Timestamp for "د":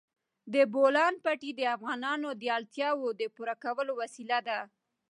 0.53-0.55, 1.55-1.61, 2.41-2.43, 3.19-3.23